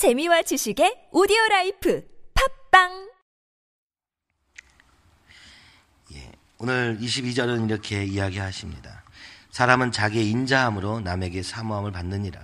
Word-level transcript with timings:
재미와 0.00 0.40
지식의 0.40 1.08
오디오 1.12 1.36
라이프 1.50 2.02
팟빵 2.70 3.10
예, 6.14 6.32
오늘 6.56 6.96
22절은 6.98 7.68
이렇게 7.68 8.04
이야기하십니다. 8.04 9.02
사람은 9.50 9.92
자기의 9.92 10.30
인자함으로 10.30 11.00
남에게 11.00 11.42
사모함을 11.42 11.92
받느니라. 11.92 12.40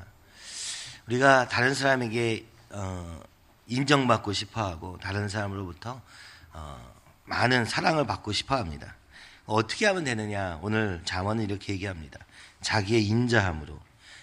우리가 1.07 1.49
다른 1.49 1.73
사람에게 1.73 2.45
어, 2.73 3.23
인정받고 3.69 4.35
싶어하고 4.35 4.99
다른 5.01 5.31
사람으로부터 5.31 6.03
어, 6.53 6.95
많은 7.25 7.65
사랑을 7.65 8.07
받고 8.07 8.33
싶어합니다. 8.33 8.97
어떻게 9.47 9.87
하면 9.87 10.05
되느냐? 10.05 10.59
오늘 10.61 11.01
잠언은 11.07 11.45
이렇게 11.45 11.73
얘기합니다. 11.73 12.21
자기의 12.61 13.07
인자함으로, 13.07 13.81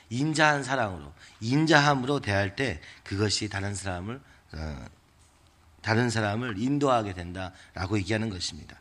인자한 0.09 0.63
사랑으로, 0.63 1.11
인자함으로 1.41 2.19
대할 2.19 2.55
때 2.55 2.81
그것이 3.03 3.49
다른 3.49 3.73
사람을 3.75 4.21
어, 4.53 4.85
다른 5.81 6.09
사람을 6.09 6.57
인도하게 6.57 7.13
된다라고 7.13 7.97
얘기하는 7.97 8.29
것입니다. 8.29 8.79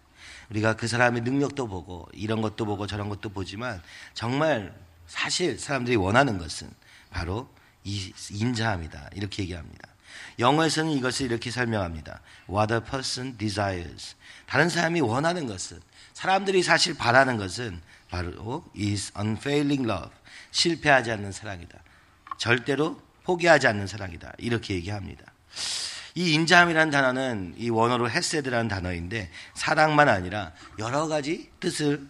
우리가 0.50 0.74
그 0.76 0.86
사람의 0.86 1.22
능력도 1.22 1.66
보고 1.66 2.08
이런 2.12 2.42
것도 2.42 2.64
보고 2.64 2.86
저런 2.86 3.08
것도 3.08 3.30
보지만 3.30 3.82
정말 4.14 4.74
사실 5.06 5.58
사람들이 5.58 5.96
원하는 5.96 6.38
것은 6.38 6.70
바로 7.10 7.48
이 7.84 8.12
인자함이다. 8.30 9.10
이렇게 9.14 9.42
얘기합니다. 9.42 9.88
영어에서는 10.38 10.90
이것을 10.92 11.26
이렇게 11.26 11.50
설명합니다. 11.50 12.20
What 12.48 12.74
a 12.74 12.80
person 12.80 13.36
desires. 13.36 14.14
다른 14.46 14.68
사람이 14.68 15.00
원하는 15.00 15.46
것은 15.46 15.80
사람들이 16.14 16.62
사실 16.62 16.94
바라는 16.94 17.36
것은 17.36 17.80
바로 18.10 18.64
is 18.76 19.12
unfailing 19.18 19.88
love. 19.88 20.10
실패하지 20.50 21.10
않는 21.12 21.32
사랑이다. 21.32 21.78
절대로 22.38 23.00
포기하지 23.24 23.66
않는 23.68 23.86
사랑이다. 23.86 24.32
이렇게 24.38 24.74
얘기합니다. 24.74 25.24
이 26.14 26.34
인자함이라는 26.34 26.90
단어는 26.90 27.54
이 27.56 27.70
원어로 27.70 28.10
헤세드라는 28.10 28.68
단어인데 28.68 29.30
사랑만 29.54 30.08
아니라 30.08 30.52
여러 30.78 31.06
가지 31.06 31.50
뜻을 31.60 32.06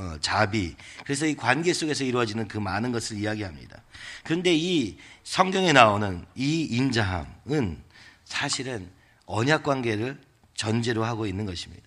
어, 0.00 0.16
자비. 0.22 0.74
그래서 1.04 1.26
이 1.26 1.36
관계 1.36 1.74
속에서 1.74 2.04
이루어지는 2.04 2.48
그 2.48 2.56
많은 2.56 2.90
것을 2.90 3.18
이야기합니다. 3.18 3.82
그런데 4.24 4.54
이 4.54 4.96
성경에 5.24 5.74
나오는 5.74 6.24
이 6.34 6.62
인자함은 6.62 7.82
사실은 8.24 8.90
언약 9.26 9.62
관계를 9.62 10.18
전제로 10.54 11.04
하고 11.04 11.26
있는 11.26 11.44
것입니다. 11.44 11.84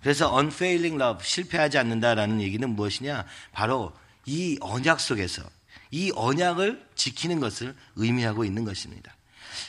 그래서 0.00 0.32
unfailing 0.38 1.02
love, 1.02 1.26
실패하지 1.26 1.76
않는다라는 1.78 2.40
얘기는 2.40 2.70
무엇이냐? 2.70 3.24
바로 3.50 3.92
이 4.26 4.56
언약 4.60 5.00
속에서 5.00 5.42
이 5.90 6.12
언약을 6.14 6.86
지키는 6.94 7.40
것을 7.40 7.74
의미하고 7.96 8.44
있는 8.44 8.64
것입니다. 8.64 9.12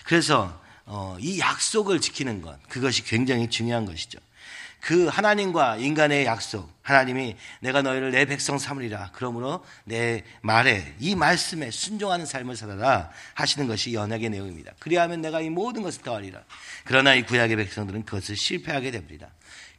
그래서 0.04 0.62
어, 0.86 1.18
이 1.20 1.40
약속을 1.40 2.00
지키는 2.00 2.44
것, 2.44 2.62
그것이 2.70 3.04
굉장히 3.06 3.50
중요한 3.50 3.86
것이죠. 3.86 4.20
그 4.82 5.08
하나님과 5.08 5.78
인간의 5.78 6.26
약속, 6.26 6.72
하나님이 6.82 7.36
내가 7.60 7.84
너희를 7.84 8.12
내 8.12 8.26
백성 8.26 8.58
삼으리라. 8.58 9.12
그러므로 9.14 9.64
내 9.84 10.24
말에, 10.42 10.96
이 11.00 11.16
말씀에 11.16 11.70
순종하는 11.70 12.26
삶을 12.26 12.56
살아라 12.56 13.12
하시는 13.36 13.68
것이 13.68 13.94
연약의 13.94 14.32
내용입니다. 14.32 14.74
그리하면 14.80 15.22
내가 15.22 15.40
이 15.40 15.50
모든 15.50 15.84
것을 15.84 16.02
더하리라. 16.02 16.42
그러나 16.84 17.14
이 17.14 17.24
구약의 17.24 17.56
백성들은 17.58 18.06
그것을 18.06 18.36
실패하게 18.36 18.90
됩니다. 18.90 19.30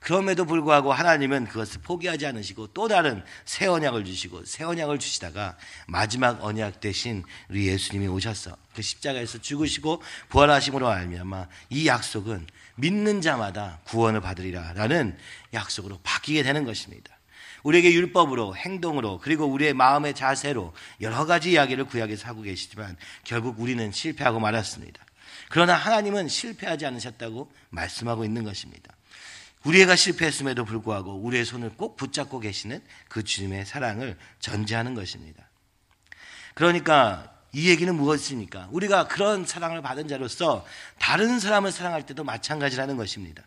그럼에도 0.03 0.45
불구하고 0.45 0.93
하나님은 0.93 1.47
그것을 1.47 1.81
포기하지 1.83 2.27
않으시고 2.27 2.69
또 2.69 2.89
다른 2.89 3.23
새 3.45 3.67
언약을 3.67 4.05
주시고 4.05 4.45
새 4.45 4.65
언약을 4.65 4.99
주시다가 4.99 5.57
마지막 5.87 6.45
언약 6.45 6.81
대신 6.81 7.23
우리 7.49 7.69
예수님이 7.69 8.09
오셔서 8.09 8.57
그 8.75 8.83
십자가에서 8.83 9.39
죽으시고 9.39 10.03
부활하심으로 10.29 10.89
알미암아 10.89 11.47
이 11.71 11.87
약속은 11.87 12.47
믿는 12.77 13.21
자마다 13.21 13.79
구원을 13.85 14.21
받으리라라는 14.21 15.17
약속으로 15.55 16.01
바뀌게 16.03 16.43
되는 16.43 16.65
것입니다. 16.65 17.17
우리에게 17.63 17.93
율법으로 17.93 18.57
행동으로 18.57 19.21
그리고 19.21 19.47
우리의 19.47 19.73
마음의 19.73 20.15
자세로 20.15 20.75
여러 21.01 21.27
가지 21.27 21.53
이야기를 21.53 21.85
구약에서 21.85 22.27
하고 22.27 22.43
계시지만 22.43 22.97
결국 23.23 23.61
우리는 23.61 23.93
실패하고 23.93 24.41
말았습니다. 24.41 25.05
그러나 25.49 25.75
하나님은 25.75 26.27
실패하지 26.27 26.87
않으셨다고 26.87 27.53
말씀하고 27.71 28.25
있는 28.25 28.43
것입니다. 28.43 28.93
우리가 29.65 29.97
실패했음에도 29.97 30.65
불구하고 30.65 31.15
우리의 31.21 31.45
손을 31.45 31.71
꼭 31.71 31.97
붙잡고 31.97 32.41
계시는 32.41 32.83
그 33.09 33.23
주님의 33.23 33.67
사랑을 33.67 34.17
전제하는 34.41 34.95
것입니다. 34.95 35.49
그러니까 36.55 37.33
이 37.53 37.69
얘기는 37.69 37.95
무엇입니까? 37.95 38.69
우리가 38.71 39.09
그런 39.09 39.45
사랑을 39.45 39.83
받은 39.83 40.09
자로서 40.09 40.67
다른 40.99 41.39
사람을 41.39 41.71
사랑할 41.71 42.07
때도 42.07 42.25
마찬가지라는 42.25 42.97
것입니다. 42.97 43.43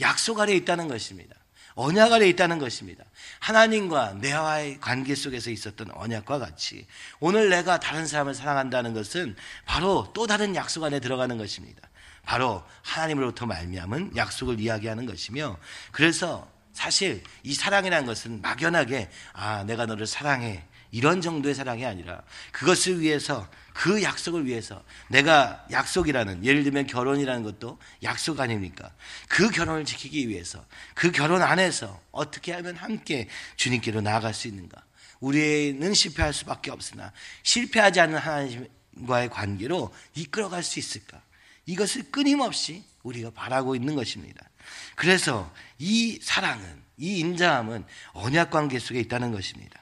약속 0.00 0.40
아래 0.40 0.54
있다는 0.54 0.88
것입니다. 0.88 1.34
언약 1.74 2.12
아래 2.12 2.26
있다는 2.28 2.58
것입니다. 2.58 3.04
하나님과 3.40 4.14
내와의 4.14 4.80
관계 4.80 5.14
속에서 5.14 5.50
있었던 5.50 5.90
언약과 5.92 6.38
같이 6.38 6.86
오늘 7.20 7.50
내가 7.50 7.78
다른 7.78 8.06
사람을 8.06 8.34
사랑한다는 8.34 8.94
것은 8.94 9.36
바로 9.66 10.10
또 10.14 10.26
다른 10.26 10.54
약속 10.54 10.84
안에 10.84 11.00
들어가는 11.00 11.36
것입니다. 11.36 11.82
바로 12.26 12.62
하나님으로부터 12.82 13.46
말미암은 13.46 14.16
약속을 14.16 14.60
이야기하는 14.60 15.06
것이며 15.06 15.56
그래서 15.92 16.46
사실 16.72 17.22
이 17.42 17.54
사랑이라는 17.54 18.04
것은 18.04 18.42
막연하게 18.42 19.08
아 19.32 19.64
내가 19.64 19.86
너를 19.86 20.06
사랑해 20.06 20.64
이런 20.90 21.20
정도의 21.20 21.54
사랑이 21.54 21.86
아니라 21.86 22.22
그것을 22.52 23.00
위해서 23.00 23.48
그 23.72 24.02
약속을 24.02 24.44
위해서 24.44 24.82
내가 25.08 25.66
약속이라는 25.70 26.44
예를 26.44 26.64
들면 26.64 26.86
결혼이라는 26.86 27.42
것도 27.44 27.78
약속 28.02 28.40
아닙니까? 28.40 28.90
그 29.28 29.50
결혼을 29.50 29.84
지키기 29.84 30.28
위해서 30.28 30.64
그 30.94 31.12
결혼 31.12 31.42
안에서 31.42 32.00
어떻게 32.10 32.52
하면 32.52 32.76
함께 32.76 33.28
주님께로 33.56 34.00
나아갈 34.00 34.34
수 34.34 34.48
있는가? 34.48 34.82
우리는 35.20 35.94
실패할 35.94 36.32
수밖에 36.32 36.70
없으나 36.70 37.12
실패하지 37.42 38.00
않는 38.00 38.18
하나님과의 38.18 39.28
관계로 39.30 39.94
이끌어갈 40.14 40.62
수 40.62 40.78
있을까? 40.78 41.20
이것을 41.66 42.10
끊임없이 42.10 42.84
우리가 43.02 43.30
바라고 43.30 43.74
있는 43.74 43.94
것입니다. 43.94 44.48
그래서 44.94 45.52
이 45.78 46.18
사랑은, 46.22 46.82
이 46.96 47.18
인자함은 47.18 47.84
언약 48.12 48.50
관계 48.50 48.78
속에 48.78 49.00
있다는 49.00 49.32
것입니다. 49.32 49.80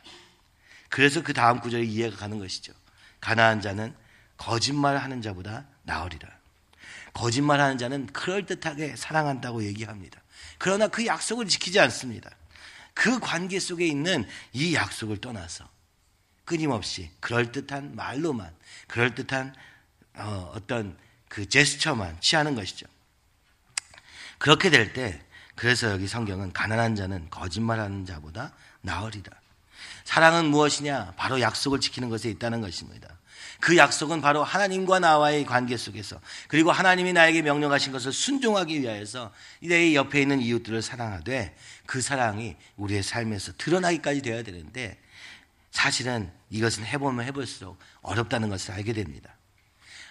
그래서 0.88 1.22
그 1.22 1.32
다음 1.32 1.60
구절에 1.60 1.84
이해가 1.84 2.16
가는 2.16 2.38
것이죠. 2.38 2.72
가나한 3.20 3.60
자는 3.60 3.94
거짓말하는 4.36 5.22
자보다 5.22 5.66
나으리라. 5.82 6.28
거짓말하는 7.12 7.78
자는 7.78 8.06
그럴듯하게 8.06 8.96
사랑한다고 8.96 9.64
얘기합니다. 9.64 10.20
그러나 10.58 10.88
그 10.88 11.06
약속을 11.06 11.46
지키지 11.46 11.78
않습니다. 11.80 12.30
그 12.92 13.18
관계 13.20 13.58
속에 13.60 13.86
있는 13.86 14.26
이 14.52 14.74
약속을 14.74 15.18
떠나서 15.18 15.68
끊임없이 16.44 17.10
그럴듯한 17.20 17.96
말로만, 17.96 18.54
그럴듯한 18.88 19.54
어, 20.16 20.52
어떤 20.54 20.96
그 21.34 21.48
제스처만 21.48 22.20
취하는 22.20 22.54
것이죠. 22.54 22.86
그렇게 24.38 24.70
될 24.70 24.92
때, 24.92 25.20
그래서 25.56 25.90
여기 25.90 26.06
성경은 26.06 26.52
가난한 26.52 26.94
자는 26.94 27.28
거짓말하는 27.28 28.06
자보다 28.06 28.52
나으리다. 28.82 29.32
사랑은 30.04 30.44
무엇이냐? 30.44 31.14
바로 31.16 31.40
약속을 31.40 31.80
지키는 31.80 32.08
것에 32.08 32.30
있다는 32.30 32.60
것입니다. 32.60 33.08
그 33.58 33.76
약속은 33.76 34.20
바로 34.20 34.44
하나님과 34.44 35.00
나와의 35.00 35.44
관계 35.44 35.76
속에서 35.76 36.20
그리고 36.46 36.70
하나님이 36.70 37.12
나에게 37.12 37.42
명령하신 37.42 37.90
것을 37.90 38.12
순종하기 38.12 38.82
위하여서 38.82 39.32
내 39.60 39.92
옆에 39.92 40.22
있는 40.22 40.40
이웃들을 40.40 40.82
사랑하되 40.82 41.56
그 41.84 42.00
사랑이 42.00 42.54
우리의 42.76 43.02
삶에서 43.02 43.54
드러나기까지 43.58 44.22
되어야 44.22 44.44
되는데 44.44 45.00
사실은 45.72 46.30
이것은 46.50 46.84
해보면 46.84 47.26
해볼수록 47.26 47.76
어렵다는 48.02 48.50
것을 48.50 48.72
알게 48.72 48.92
됩니다. 48.92 49.34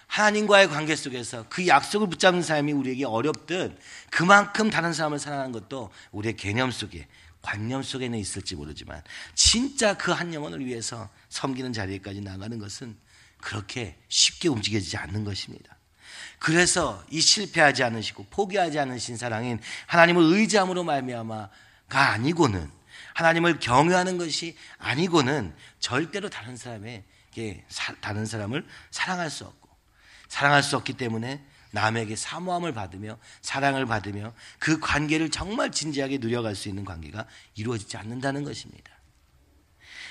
하나님과의 0.06 0.68
관계 0.68 0.94
속에서 0.96 1.46
그 1.48 1.66
약속을 1.66 2.08
붙잡는 2.08 2.42
삶이 2.42 2.72
우리에게 2.72 3.04
어렵듯 3.04 3.78
그만큼 4.10 4.70
다른 4.70 4.92
사람을 4.92 5.18
사랑하는 5.18 5.52
것도 5.52 5.90
우리의 6.12 6.36
개념 6.36 6.70
속에 6.70 7.06
관념 7.42 7.82
속에는 7.82 8.18
있을지 8.18 8.56
모르지만 8.56 9.02
진짜 9.34 9.96
그 9.96 10.12
한 10.12 10.32
영혼을 10.32 10.64
위해서 10.64 11.10
섬기는 11.28 11.72
자리에까지 11.72 12.20
나가는 12.20 12.58
것은 12.58 12.96
그렇게 13.38 13.98
쉽게 14.08 14.48
움직여지지 14.48 14.96
않는 14.96 15.24
것입니다. 15.24 15.76
그래서 16.38 17.04
이 17.10 17.20
실패하지 17.20 17.82
않으시고 17.84 18.26
포기하지 18.30 18.78
않으신 18.78 19.16
사랑인 19.16 19.60
하나님을 19.86 20.22
의지함으로 20.22 20.84
말미암아가 20.84 21.50
아니고는 21.90 22.70
하나님을 23.14 23.60
경외하는 23.60 24.18
것이 24.18 24.56
아니고는 24.78 25.54
절대로 25.78 26.30
다른 26.30 26.56
사람에게 26.56 27.64
다른 28.00 28.26
사람을 28.26 28.66
사랑할 28.90 29.30
수 29.30 29.44
없고 29.44 29.63
사랑할 30.28 30.62
수 30.62 30.76
없기 30.76 30.94
때문에 30.94 31.44
남에게 31.74 32.14
사모함을 32.14 32.72
받으며 32.72 33.18
사랑을 33.42 33.84
받으며 33.84 34.32
그 34.58 34.78
관계를 34.78 35.30
정말 35.30 35.72
진지하게 35.72 36.18
누려갈 36.18 36.54
수 36.54 36.68
있는 36.68 36.84
관계가 36.84 37.26
이루어지지 37.56 37.96
않는다는 37.96 38.44
것입니다. 38.44 38.92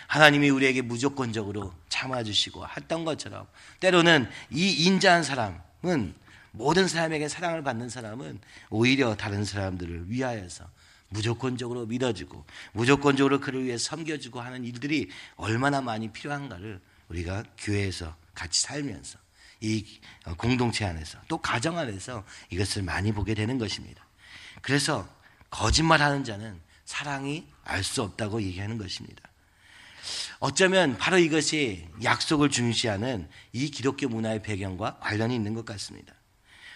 하나님이 0.07 0.49
우리에게 0.49 0.81
무조건적으로 0.81 1.73
참아주시고 1.89 2.67
했던 2.67 3.05
것처럼 3.05 3.47
때로는 3.79 4.29
이 4.51 4.85
인자한 4.85 5.23
사람은 5.23 6.13
모든 6.51 6.87
사람에게 6.87 7.29
사랑을 7.29 7.63
받는 7.63 7.89
사람은 7.89 8.39
오히려 8.69 9.15
다른 9.15 9.43
사람들을 9.45 10.11
위하여서 10.11 10.69
무조건적으로 11.09 11.85
믿어주고 11.85 12.45
무조건적으로 12.73 13.39
그를 13.39 13.63
위해 13.63 13.77
섬겨주고 13.77 14.41
하는 14.41 14.65
일들이 14.65 15.09
얼마나 15.35 15.81
많이 15.81 16.11
필요한가를 16.11 16.81
우리가 17.07 17.43
교회에서 17.57 18.15
같이 18.33 18.61
살면서 18.61 19.22
이 19.63 19.85
공동체 20.37 20.83
안에서 20.83 21.17
또 21.29 21.37
가정 21.37 21.77
안에서 21.77 22.25
이것을 22.49 22.83
많이 22.83 23.13
보게 23.13 23.33
되는 23.33 23.57
것입니다. 23.57 24.05
그래서 24.61 25.07
거짓말하는 25.49 26.25
자는 26.25 26.59
사랑이 26.83 27.47
알 27.63 27.81
수 27.81 28.01
없다고 28.03 28.41
얘기하는 28.41 28.77
것입니다. 28.77 29.23
어쩌면 30.39 30.97
바로 30.97 31.17
이것이 31.17 31.87
약속을 32.03 32.49
중시하는 32.49 33.29
이 33.53 33.71
기독교 33.71 34.09
문화의 34.09 34.43
배경과 34.43 34.99
관련이 34.99 35.33
있는 35.33 35.53
것 35.53 35.63
같습니다. 35.63 36.13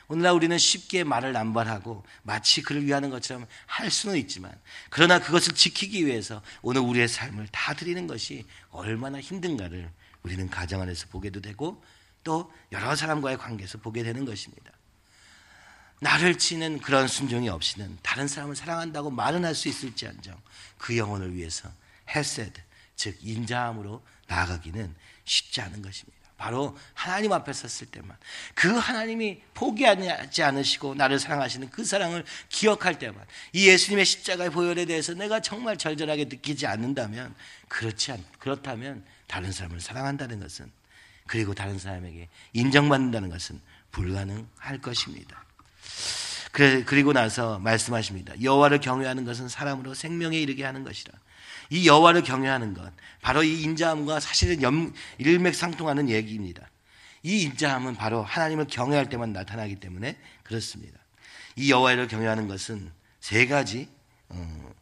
오늘날 0.07 0.31
우리는 0.31 0.57
쉽게 0.57 1.03
말을 1.03 1.33
남발하고 1.33 2.05
마치 2.23 2.61
그를 2.61 2.85
위하는 2.85 3.09
것처럼 3.09 3.45
할 3.65 3.91
수는 3.91 4.15
있지만 4.15 4.57
그러나 4.89 5.19
그것을 5.19 5.53
지키기 5.55 6.05
위해서 6.05 6.41
오늘 6.61 6.79
우리의 6.79 7.09
삶을 7.09 7.49
다 7.51 7.73
드리는 7.73 8.07
것이 8.07 8.45
얼마나 8.69 9.19
힘든가를 9.19 9.91
우리는 10.23 10.49
가정 10.49 10.79
안에서 10.79 11.07
보게도 11.07 11.41
되고 11.41 11.83
또 12.27 12.51
여러 12.73 12.93
사람과의 12.93 13.37
관계에서 13.37 13.77
보게 13.77 14.03
되는 14.03 14.25
것입니다. 14.25 14.69
나를 16.01 16.37
치는 16.37 16.79
그런 16.79 17.07
순종이 17.07 17.47
없이는 17.47 17.97
다른 18.03 18.27
사람을 18.27 18.53
사랑한다고 18.53 19.11
말은 19.11 19.45
할 19.45 19.55
수 19.55 19.69
있을지언정 19.69 20.37
그 20.77 20.97
영혼을 20.97 21.33
위해서 21.33 21.71
헤세드 22.09 22.59
즉 22.97 23.17
인자함으로 23.21 24.05
나아가기는 24.27 24.93
쉽지 25.23 25.61
않은 25.61 25.81
것입니다. 25.81 26.17
바로 26.35 26.77
하나님 26.93 27.31
앞에 27.31 27.53
섰을 27.53 27.89
때만 27.91 28.17
그 28.55 28.75
하나님이 28.75 29.41
포기하지 29.53 30.43
않으시고 30.43 30.95
나를 30.95 31.19
사랑하시는 31.19 31.69
그 31.69 31.85
사랑을 31.85 32.25
기억할 32.49 32.99
때만 32.99 33.25
이 33.53 33.69
예수님의 33.69 34.03
십자가의 34.03 34.49
보혈에 34.49 34.83
대해서 34.83 35.13
내가 35.13 35.39
정말 35.39 35.77
절절하게 35.77 36.25
느끼지 36.25 36.67
않는다면 36.67 37.33
그렇지 37.69 38.11
않 38.11 38.25
그렇다면 38.37 39.05
다른 39.27 39.53
사람을 39.53 39.79
사랑한다는 39.79 40.41
것은 40.41 40.69
그리고 41.27 41.53
다른 41.53 41.77
사람에게 41.77 42.29
인정받는다는 42.53 43.29
것은 43.29 43.59
불가능할 43.91 44.79
것입니다. 44.81 45.43
그래, 46.51 46.83
그리고 46.83 47.13
나서 47.13 47.59
말씀하십니다. 47.59 48.41
여호와를 48.41 48.79
경외하는 48.79 49.25
것은 49.25 49.47
사람으로 49.47 49.93
생명에 49.93 50.39
이르게 50.39 50.63
하는 50.63 50.83
것이라. 50.83 51.13
이 51.69 51.87
여호와를 51.87 52.23
경외하는 52.23 52.73
것, 52.73 52.91
바로 53.21 53.43
이 53.43 53.61
인자함과 53.61 54.19
사실은 54.19 54.61
연, 54.61 54.93
일맥상통하는 55.17 56.09
얘기입니다. 56.09 56.67
이 57.23 57.41
인자함은 57.43 57.95
바로 57.95 58.23
하나님을 58.23 58.67
경외할 58.67 59.09
때만 59.09 59.33
나타나기 59.33 59.75
때문에 59.75 60.17
그렇습니다. 60.43 60.97
이 61.55 61.71
여호와를 61.71 62.07
경외하는 62.07 62.47
것은 62.47 62.91
세 63.19 63.47
가지 63.47 63.89
어, 64.29 64.73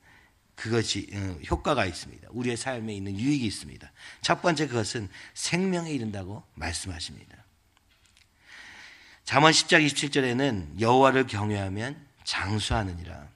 그것이 0.55 1.09
어, 1.13 1.37
효과가 1.49 1.85
있습니다. 1.85 2.29
우리의 2.31 2.57
삶에 2.57 2.93
있는 2.93 3.19
유익이 3.19 3.45
있습니다. 3.45 3.91
첫 4.21 4.41
번째 4.41 4.67
그것은 4.67 5.09
생명에 5.33 5.91
이른다고 5.91 6.43
말씀하십니다. 6.55 7.37
잠언 9.25 9.51
10장 9.51 9.85
27절에는 9.85 10.79
여호와를 10.79 11.27
경외하면 11.27 12.05
장수하느니라. 12.23 13.27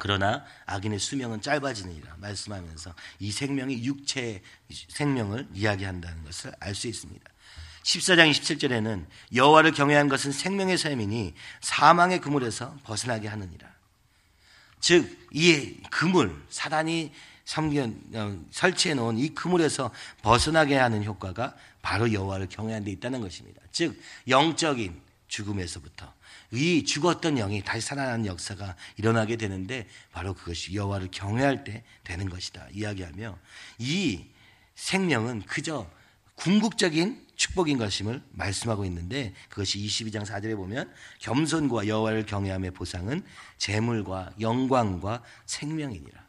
그러나 0.00 0.44
악인의 0.66 0.98
수명은 0.98 1.40
짧아지느니라 1.40 2.16
말씀하면서 2.18 2.94
이 3.20 3.30
생명이 3.30 3.84
육체의 3.84 4.42
생명을 4.88 5.48
이야기한다는 5.54 6.24
것을 6.24 6.52
알 6.58 6.74
수 6.74 6.88
있습니다. 6.88 7.30
14장 7.84 8.30
27절에는 8.30 9.06
여호와를 9.34 9.72
경외한 9.72 10.08
것은 10.08 10.32
생명의 10.32 10.78
셈이니 10.78 11.34
사망의 11.60 12.20
그물에서 12.20 12.76
벗어나게 12.82 13.28
하느니라. 13.28 13.72
즉, 14.80 15.18
이 15.32 15.76
그물, 15.90 16.34
사단이 16.50 17.12
어, 18.14 18.40
설치해 18.50 18.94
놓은 18.94 19.18
이 19.18 19.28
그물에서 19.30 19.90
벗어나게 20.22 20.76
하는 20.76 21.04
효과가 21.04 21.54
바로 21.82 22.12
여호와를 22.12 22.48
경외하는 22.48 22.86
데 22.86 22.90
있다는 22.92 23.20
것입니다. 23.20 23.60
즉, 23.70 24.00
영적인 24.28 25.00
죽음에서부터 25.28 26.12
이 26.52 26.84
죽었던 26.84 27.34
영이 27.36 27.62
다시 27.62 27.86
살아나는 27.86 28.26
역사가 28.26 28.76
일어나게 28.96 29.36
되는데 29.36 29.88
바로 30.12 30.34
그것이 30.34 30.74
여호와를 30.74 31.08
경외할 31.10 31.64
때 31.64 31.82
되는 32.04 32.28
것이다 32.28 32.68
이야기하며 32.72 33.36
이 33.78 34.24
생명은 34.76 35.42
그저 35.46 35.90
궁극적인 36.36 37.23
축복인 37.54 37.78
것임을 37.78 38.20
말씀하고 38.32 38.84
있는데 38.86 39.32
그것이 39.48 39.78
22장 39.78 40.26
4절에 40.26 40.56
보면 40.56 40.92
겸손과 41.20 41.86
여호와를 41.86 42.26
경외함의 42.26 42.72
보상은 42.72 43.24
재물과 43.58 44.32
영광과 44.40 45.22
생명이니라. 45.46 46.24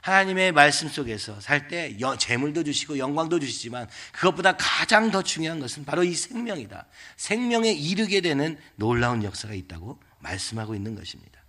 하나님의 0.00 0.52
말씀 0.52 0.88
속에서 0.88 1.40
살 1.40 1.66
때 1.66 1.96
재물도 2.18 2.62
주시고 2.62 2.98
영광도 2.98 3.40
주시지만 3.40 3.88
그것보다 4.12 4.56
가장 4.56 5.10
더 5.10 5.22
중요한 5.22 5.58
것은 5.58 5.84
바로 5.84 6.04
이 6.04 6.14
생명이다. 6.14 6.86
생명에 7.16 7.72
이르게 7.72 8.20
되는 8.20 8.56
놀라운 8.76 9.24
역사가 9.24 9.54
있다고 9.54 9.98
말씀하고 10.20 10.74
있는 10.74 10.94
것입니다. 10.94 11.40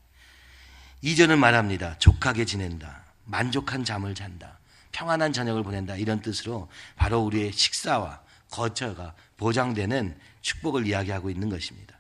이전은 1.02 1.38
말합니다. 1.38 2.00
족하게 2.00 2.46
지낸다. 2.46 3.04
만족한 3.25 3.84
잠을 3.84 4.16
잔다. 4.16 4.60
평안한 4.94 5.34
저녁을 5.34 5.63
보낸다. 5.63 5.98
이런 5.98 6.22
뜻으로 6.22 6.69
바로 6.96 7.19
우리의 7.19 7.52
식사와 7.52 8.25
거처가 8.51 9.13
보장되는 9.38 10.18
축복을 10.42 10.88
이야기하고 10.88 11.30
있는 11.30 11.50
것입니다. 11.50 12.00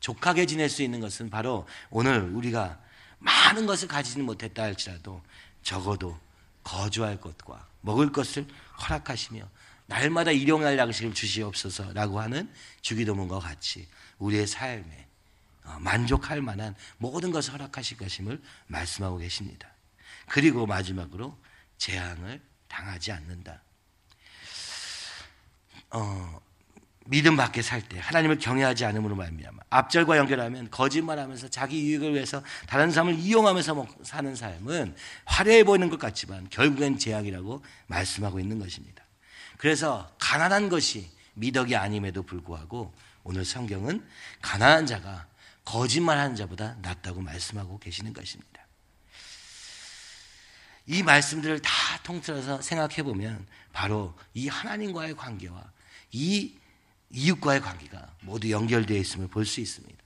족하게 0.00 0.46
지낼 0.46 0.68
수 0.68 0.82
있는 0.82 1.00
것은 1.00 1.30
바로 1.30 1.66
오늘 1.90 2.20
우리가 2.20 2.78
많은 3.18 3.66
것을 3.66 3.88
가지는 3.88 4.26
못했다 4.26 4.62
할지라도 4.62 5.22
적어도 5.62 6.18
거주할 6.62 7.20
것과 7.20 7.66
먹을 7.80 8.12
것을 8.12 8.46
허락하시며 8.82 9.48
날마다 9.86 10.30
일용할 10.30 10.78
양식을 10.78 11.14
주시옵소서라고 11.14 12.20
하는 12.20 12.50
주기도문과 12.80 13.38
같이 13.38 13.86
우리의 14.18 14.46
삶에 14.46 15.06
어, 15.64 15.78
만족할 15.80 16.42
만한 16.42 16.74
모든 16.98 17.30
것을 17.30 17.54
허락하실 17.54 17.96
것임을 17.96 18.42
말씀하고 18.66 19.18
계십니다. 19.18 19.68
그리고 20.28 20.66
마지막으로 20.66 21.38
재앙을 21.78 22.40
당하지 22.68 23.12
않는다. 23.12 23.63
어, 25.94 26.40
믿음 27.06 27.36
밖에 27.36 27.62
살 27.62 27.80
때 27.82 27.98
하나님을 27.98 28.38
경외하지 28.38 28.84
않음으로 28.84 29.14
말미암아 29.14 29.62
앞절과 29.70 30.16
연결하면 30.16 30.70
거짓말하면서 30.70 31.48
자기 31.48 31.82
유익을 31.82 32.14
위해서 32.14 32.42
다른 32.66 32.90
사람을 32.90 33.14
이용하면서 33.14 33.86
사는 34.02 34.34
삶은 34.34 34.96
화려해 35.24 35.64
보이는 35.64 35.88
것 35.90 35.98
같지만 35.98 36.48
결국엔 36.50 36.98
재앙이라고 36.98 37.62
말씀하고 37.86 38.40
있는 38.40 38.58
것입니다. 38.58 39.04
그래서 39.58 40.10
가난한 40.18 40.68
것이 40.68 41.10
미덕이 41.34 41.76
아님에도 41.76 42.22
불구하고 42.22 42.92
오늘 43.22 43.44
성경은 43.44 44.04
가난한 44.42 44.86
자가 44.86 45.26
거짓말하는 45.64 46.36
자보다 46.36 46.76
낫다고 46.82 47.20
말씀하고 47.20 47.78
계시는 47.78 48.12
것입니다. 48.12 48.66
이 50.86 51.02
말씀들을 51.02 51.60
다 51.60 51.70
통틀어서 52.02 52.60
생각해 52.62 53.02
보면 53.02 53.46
바로 53.72 54.14
이 54.34 54.48
하나님과의 54.48 55.16
관계와 55.16 55.72
이 56.14 56.54
이웃과의 57.10 57.60
관계가 57.60 58.16
모두 58.22 58.50
연결되어 58.50 58.96
있음을 58.96 59.28
볼 59.28 59.44
수 59.44 59.60
있습니다. 59.60 60.02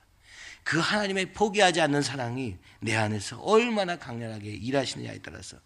그 0.65 0.79
하나님의 0.79 1.33
포기하지 1.33 1.81
않는 1.83 2.03
사랑이 2.03 2.57
내 2.81 2.95
안에서 2.97 3.41
얼마나 3.41 3.97
강렬하게 3.97 4.50
일하시느냐에 4.50 5.19
따라서 5.19 5.57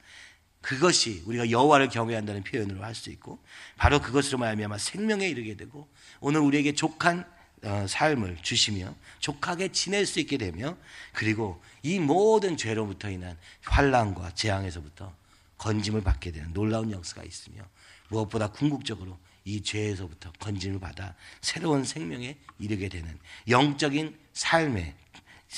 그것이 0.61 1.23
우리가 1.27 1.51
여호와를 1.51 1.89
경외한다는 1.89 2.45
표현으로 2.45 2.85
할 2.85 2.95
수 2.95 3.11
있고 3.11 3.41
바로 3.77 4.01
그것으로 4.01 4.39
말미암아 4.39 4.79
생명에 4.79 5.29
이르게 5.29 5.57
되고 5.57 5.89
오늘 6.21 6.41
우리에게 6.41 6.75
족한 6.75 7.25
어, 7.65 7.87
삶을 7.89 8.39
주시며 8.43 8.95
족하게 9.21 9.69
지낼 9.71 10.07
수 10.07 10.19
있게 10.21 10.37
되며 10.37 10.77
그리고 11.13 11.63
이 11.83 11.99
모든 12.01 12.57
죄로부터 12.57 13.11
인한 13.11 13.37
환란과 13.65 14.35
재앙에서부터 14.35 15.15
건짐을 15.59 16.03
받게 16.03 16.33
되는 16.33 16.53
놀라운 16.53 16.91
역사가 16.91 17.23
있으며 17.23 17.63
무엇보다 18.09 18.51
궁극적으로 18.51 19.19
이 19.45 19.63
죄에서부터 19.63 20.33
건짐을 20.33 20.81
받아 20.81 21.15
새로운 21.41 21.85
생명에 21.85 22.39
이르게 22.59 22.89
되는 22.89 23.19
영적인 23.49 24.19
삶에 24.33 24.95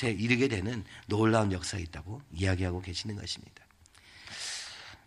이르게 0.03 0.49
되는 0.49 0.85
놀라운 1.07 1.53
역사가 1.53 1.81
있다고 1.83 2.21
이야기하고 2.33 2.81
계시는 2.83 3.17
것입니다. 3.17 3.65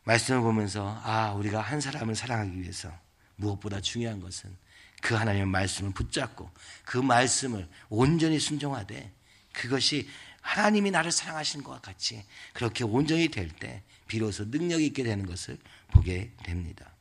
말씀을 0.03 0.41
보면서 0.41 1.01
아 1.03 1.33
우리가 1.33 1.59
한 1.59 1.81
사람을 1.81 2.15
사랑하기 2.15 2.61
위해서 2.61 2.91
무엇보다 3.35 3.81
중요한 3.81 4.21
것은 4.21 4.55
그 5.01 5.15
하나님의 5.15 5.47
말씀을 5.47 5.91
붙잡고 5.91 6.49
그 6.85 6.97
말씀을 6.97 7.67
온전히 7.89 8.39
순종하되 8.39 9.11
그것이 9.51 10.07
하나님이 10.41 10.91
나를 10.91 11.11
사랑하시는 11.11 11.65
것과 11.65 11.81
같이 11.81 12.23
그렇게 12.53 12.83
온전히 12.85 13.27
될 13.27 13.49
때 13.49 13.83
비로소 14.07 14.49
능력 14.49 14.81
있게 14.81 15.03
되는 15.03 15.25
것을 15.25 15.57
보게 15.91 16.31
됩니다. 16.43 16.95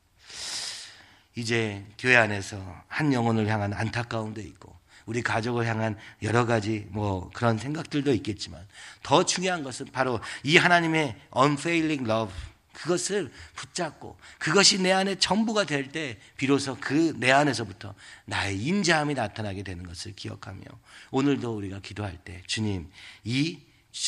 이제 1.37 1.85
교회 1.99 2.15
안에서 2.15 2.59
한 2.87 3.13
영혼을 3.13 3.47
향한 3.47 3.71
안타까움도 3.71 4.41
있고 4.41 4.75
우리 5.05 5.21
가족을 5.21 5.67
향한 5.67 5.95
여러 6.23 6.47
가지 6.47 6.87
뭐 6.89 7.29
그런 7.31 7.59
생각들도 7.59 8.11
있겠지만 8.15 8.65
더 9.03 9.23
중요한 9.23 9.63
것은 9.63 9.85
바로 9.91 10.19
이 10.43 10.57
하나님의 10.57 11.15
unfailing 11.37 12.09
love 12.09 12.33
그것을 12.73 13.31
붙잡고 13.55 14.17
그것이 14.39 14.81
내 14.81 14.91
안에 14.91 15.15
전부가 15.19 15.65
될 15.65 15.91
때 15.91 16.17
비로소 16.37 16.75
그 16.79 17.13
내 17.17 17.31
안에서부터 17.31 17.93
나의 18.25 18.59
인자함이 18.59 19.13
나타나게 19.13 19.61
되는 19.61 19.85
것을 19.85 20.15
기억하며 20.15 20.61
오늘도 21.11 21.55
우리가 21.55 21.81
기도할 21.81 22.17
때 22.17 22.41
주님 22.47 22.91
이 23.23 23.59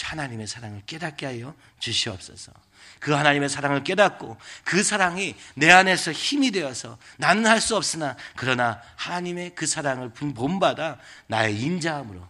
하나님의 0.04 0.48
사랑을 0.48 0.82
깨닫게 0.88 1.28
하여 1.28 1.56
주시옵소서. 1.78 2.52
그 3.00 3.12
하나님의 3.12 3.50
사랑을 3.50 3.84
깨닫고 3.84 4.38
그 4.64 4.84
사랑이 4.84 5.36
내 5.56 5.72
안에서 5.72 6.12
힘이 6.12 6.52
되어서 6.52 6.98
나는 7.18 7.46
할 7.46 7.60
수 7.60 7.76
없으나 7.76 8.16
그러나 8.36 8.82
하나님의 8.96 9.54
그 9.56 9.68
사랑을 9.68 10.10
본받아 10.10 10.98
나의 11.28 11.60
인자함으로 11.60 12.26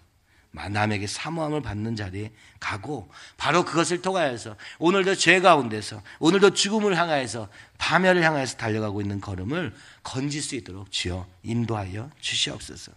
남에게 0.51 1.08
사모함을 1.08 1.62
받는 1.62 1.96
자리에 1.96 2.32
가고 2.60 3.10
바로 3.38 3.63
그것을 3.63 4.01
통하여서 4.01 4.56
오늘도 4.79 5.15
죄 5.15 5.39
가운데서 5.39 6.01
오늘도 6.20 6.51
죽음을 6.56 6.98
향하여서 6.98 7.48
파멸을 7.77 8.24
향하여서 8.24 8.58
달려가고 8.58 9.01
있는 9.01 9.22
걸음을 9.22 9.75
건질 10.03 10.41
수 10.41 10.56
있도록 10.56 10.91
주여 10.91 11.27
인도하여 11.44 12.10
주시옵소서. 12.20 12.91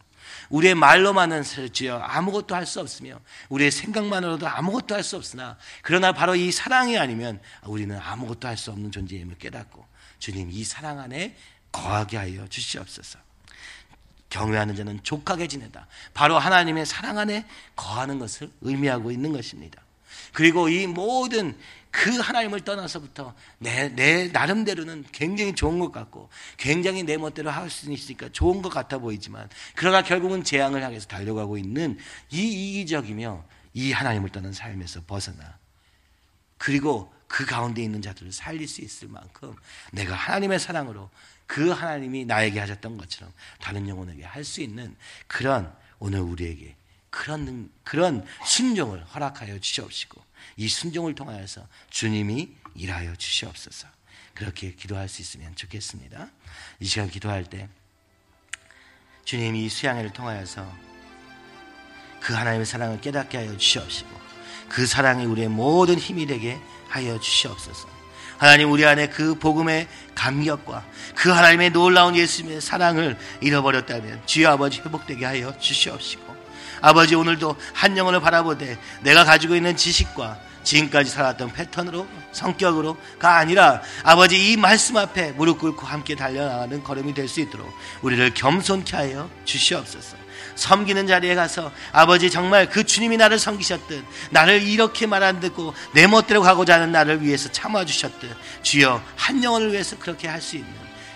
우리의 0.51 0.75
말로만은 0.75 1.43
주여 1.73 1.99
아무것도 1.99 2.55
할 2.55 2.67
수 2.67 2.81
없으며 2.81 3.21
우리의 3.49 3.71
생각만으로도 3.71 4.47
아무것도 4.49 4.95
할 4.95 5.03
수 5.03 5.17
없으나 5.17 5.57
그러나 5.83 6.13
바로 6.13 6.35
이 6.35 6.53
사랑이 6.53 6.99
아니면 6.99 7.41
우리는 7.65 7.99
아무것도 7.99 8.49
할 8.49 8.57
수 8.57 8.71
없는 8.71 8.91
존재임을 8.93 9.39
깨닫고 9.39 9.85
주님 10.19 10.51
이 10.53 10.65
사랑 10.65 11.01
안에 11.01 11.37
거하게 11.73 12.17
하여 12.17 12.47
주시옵소서. 12.49 13.19
경외하는 14.31 14.77
자는 14.77 15.03
족하게 15.03 15.47
지내다. 15.47 15.87
바로 16.15 16.39
하나님의 16.39 16.87
사랑 16.87 17.19
안에 17.19 17.47
거하는 17.77 18.19
것을 18.19 18.51
의미하고 18.63 19.11
있는 19.11 19.33
것입니다. 19.33 19.83
그리고 20.33 20.69
이 20.69 20.87
모든 20.87 21.57
그 21.93 22.11
하나님을 22.19 22.63
떠나서부터 22.63 23.35
내, 23.59 23.89
내 23.91 24.29
나름대로는 24.29 25.05
굉장히 25.13 25.55
좋은 25.55 25.79
것 25.79 25.93
같고 25.93 26.31
굉장히 26.57 27.05
내 27.05 27.17
멋대로 27.17 27.51
할 27.51 27.71
수 27.71 27.93
있으니까 27.93 28.29
좋은 28.33 28.63
것 28.63 28.71
같아 28.71 28.99
보이지만 28.99 29.49
그러나 29.77 30.03
결국은 30.03 30.43
재앙을 30.43 30.83
향해서 30.83 31.07
달려가고 31.07 31.59
있는 31.59 31.99
이 32.31 32.41
이기적이며 32.41 33.45
이 33.75 33.93
하나님을 33.93 34.31
떠난 34.31 34.53
삶에서 34.53 35.03
벗어나 35.07 35.59
그리고 36.59 37.13
그 37.29 37.47
가운데 37.47 37.83
있는 37.83 38.03
자들을 38.03 38.33
살릴 38.33 38.67
수 38.69 38.81
있을 38.83 39.09
만큼 39.09 39.55
내가 39.93 40.15
하나님의 40.15 40.59
사랑으로 40.59 41.09
그 41.47 41.71
하나님이 41.71 42.25
나에게 42.25 42.59
하셨던 42.59 42.97
것처럼 42.97 43.33
다른 43.61 43.87
영혼에게 43.89 44.25
할 44.25 44.45
수 44.45 44.63
있는 44.63 44.97
그런 45.27 45.73
오늘 45.99 46.21
우리에게 46.21 46.75
그런 47.13 47.71
그런 47.85 48.27
순종을 48.47 49.05
허락하여 49.05 49.61
주시옵시고 49.61 50.21
이 50.57 50.67
순종을 50.67 51.15
통하여서 51.15 51.69
주님이 51.91 52.49
일하여 52.75 53.15
주시옵소서. 53.15 53.87
그렇게 54.35 54.75
기도할 54.75 55.09
수 55.11 55.21
있으면 55.21 55.55
좋겠습니다. 55.55 56.31
이 56.81 56.87
시간 56.87 57.11
기도할 57.11 57.45
때 57.45 57.69
주님이 59.27 59.67
이 59.67 59.69
수양회를 59.69 60.15
통하여서 60.15 60.67
그 62.21 62.33
하나님의 62.33 62.65
사랑을 62.65 63.01
깨닫게 63.01 63.37
하여 63.37 63.57
주시옵시고 63.59 64.11
그 64.71 64.87
사랑이 64.87 65.27
우리의 65.27 65.49
모든 65.49 65.99
힘이 65.99 66.27
되게 66.27 66.59
하여 66.89 67.21
주시옵소서. 67.21 67.89
하나님 68.39 68.73
우리 68.73 68.87
안에 68.87 69.11
그 69.11 69.35
복음의 69.39 69.87
감격과 70.15 70.85
그 71.15 71.29
하나님의 71.29 71.71
놀라운 71.71 72.17
예수님의 72.17 72.63
사랑을 72.63 73.19
잃어버렸다면 73.43 74.27
주여 74.27 74.53
아버지 74.53 74.81
회복되게 74.81 75.27
하여 75.27 75.57
주시옵시고 75.59 76.32
아버지 76.83 77.15
오늘도 77.15 77.57
한 77.73 77.97
영혼을 77.97 78.21
바라보되 78.21 78.77
내가 79.03 79.25
가지고 79.25 79.55
있는 79.57 79.77
지식과 79.77 80.39
지금까지 80.65 81.11
살았던 81.11 81.53
패턴으로 81.53 82.07
성격으로가 82.33 83.37
아니라 83.37 83.83
아버지 84.05 84.53
이 84.53 84.57
말씀 84.57 84.97
앞에 84.97 85.33
무릎 85.33 85.59
꿇고 85.59 85.87
함께 85.87 86.15
달려나가는 86.15 86.83
걸음이 86.85 87.15
될 87.15 87.29
수 87.29 87.41
있도록 87.41 87.73
우리를 88.03 88.35
겸손케 88.35 88.97
하여 88.97 89.29
주시옵소서. 89.45 90.17
섬기는 90.57 91.07
자리에 91.07 91.35
가서 91.35 91.73
아버지 91.93 92.31
정말 92.31 92.69
그 92.69 92.85
주님이 92.85 93.17
나를 93.17 93.39
섬기셨듯 93.39 94.05
나를 94.31 94.63
이렇게 94.63 95.07
말 95.07 95.23
안 95.23 95.41
듣고 95.41 95.73
내 95.95 96.07
멋대로 96.09 96.43
가고자 96.43 96.75
하는 96.75 96.91
나를 96.93 97.23
위해서 97.23 97.51
참아주셨듯 97.51 98.37
주여 98.63 99.01
한 99.17 99.43
영혼을 99.43 99.73
위해서 99.73 99.97
그렇게 99.99 100.27
할 100.29 100.41
수 100.41 100.57
있는 100.57 100.71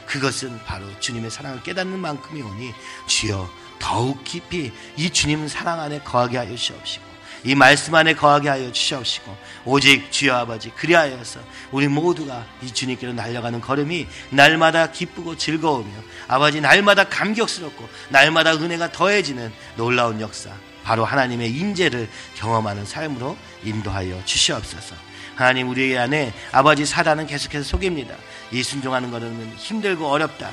그것은 0.07 0.61
바로 0.65 0.87
주님의 1.01 1.31
사랑을 1.31 1.63
깨닫는 1.65 1.99
만큼이 1.99 2.41
오니 2.41 2.73
주여 3.09 3.51
더욱 3.79 4.25
깊이 4.25 4.73
이 4.97 5.11
주님 5.11 5.49
사랑 5.49 5.81
안에 5.81 6.01
거하게 6.01 6.39
하여 6.39 6.51
주시옵시고 6.51 7.07
이 7.45 7.55
말씀 7.55 7.95
안에 7.95 8.15
거하게 8.15 8.49
하여 8.49 8.73
주시옵시고 8.73 9.37
오직 9.65 10.11
주여 10.11 10.35
아버지 10.35 10.71
그리하여서 10.71 11.41
우리 11.71 11.87
모두가 11.87 12.45
이 12.63 12.73
주님께로 12.73 13.13
날려가는 13.13 13.61
걸음이 13.61 14.07
날마다 14.31 14.91
기쁘고 14.91 15.37
즐거우며 15.37 15.91
아버지 16.27 16.61
날마다 16.61 17.05
감격스럽고 17.05 17.89
날마다 18.09 18.55
은혜가 18.55 18.91
더해지는 18.91 19.53
놀라운 19.77 20.21
역사 20.21 20.51
바로 20.83 21.05
하나님의 21.05 21.51
인재를 21.51 22.09
경험하는 22.37 22.85
삶으로 22.85 23.37
인도하여 23.65 24.25
주시옵소서. 24.25 24.95
하나님 25.35 25.69
우리 25.69 25.99
안에 25.99 26.33
아버지 26.51 26.87
사단은 26.87 27.27
계속해서 27.27 27.65
속입니다. 27.65 28.15
이 28.53 28.63
순종하는 28.63 29.11
것은 29.11 29.55
힘들고 29.57 30.07
어렵다. 30.07 30.51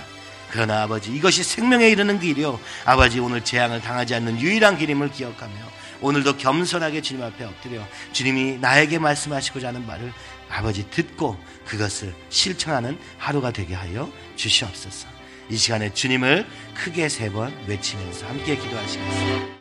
그러나 0.53 0.83
아버지 0.83 1.11
이것이 1.11 1.43
생명에 1.43 1.89
이르는 1.89 2.19
길이요 2.19 2.59
아버지 2.85 3.19
오늘 3.19 3.43
재앙을 3.43 3.81
당하지 3.81 4.13
않는 4.13 4.39
유일한 4.39 4.77
길임을 4.77 5.09
기억하며 5.11 5.51
오늘도 5.99 6.37
겸손하게 6.37 7.01
주님 7.01 7.23
앞에 7.23 7.43
엎드려 7.43 7.81
주님이 8.11 8.59
나에게 8.59 8.99
말씀하시고자 8.99 9.69
하는 9.69 9.87
말을 9.87 10.13
아버지 10.49 10.87
듣고 10.91 11.39
그것을 11.65 12.13
실천하는 12.29 12.99
하루가 13.17 13.49
되게 13.49 13.73
하여 13.73 14.11
주시옵소서. 14.35 15.07
이 15.49 15.57
시간에 15.57 15.91
주님을 15.91 16.45
크게 16.75 17.09
세 17.09 17.31
번 17.31 17.51
외치면서 17.65 18.27
함께 18.27 18.55
기도하시겠습니다. 18.55 19.53